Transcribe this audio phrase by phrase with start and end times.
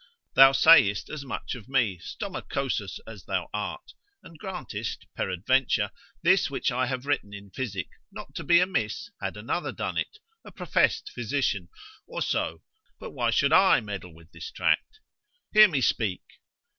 [0.33, 3.93] Thou sayest as much of me, stomachosus as thou art,
[4.23, 5.91] and grantest, peradventure,
[6.23, 10.17] this which I have written in physic, not to be amiss, had another done it,
[10.43, 11.69] a professed physician,
[12.07, 12.63] or so,
[12.99, 15.01] but why should I meddle with this tract?
[15.53, 16.23] Hear me speak.